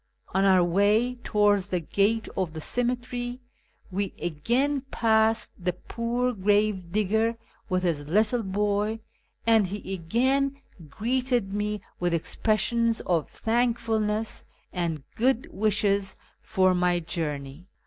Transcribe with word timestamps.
On 0.29 0.45
our 0.45 0.63
way 0.63 1.13
towards 1.23 1.67
the 1.69 1.79
gate 1.79 2.27
of 2.35 2.53
the 2.53 2.59
cemetery 2.59 3.39
we 3.91 4.15
again 4.19 4.81
passed 4.89 5.51
the 5.63 5.73
poor 5.73 6.33
gravedigger 6.33 7.37
with 7.69 7.83
his 7.83 7.99
little 8.09 8.41
boy, 8.41 8.99
and 9.45 9.67
he 9.67 9.93
again 9.93 10.59
greeted 10.89 11.53
me 11.53 11.81
with 11.99 12.15
expressions 12.15 12.99
of 13.01 13.29
thankfulness 13.29 14.43
and 14.73 15.03
good 15.15 15.47
wishes 15.51 16.15
for 16.41 16.73
my 16.73 16.99
journey. 16.99 17.67